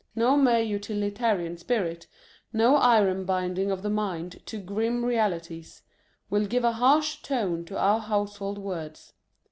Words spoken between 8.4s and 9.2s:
Words.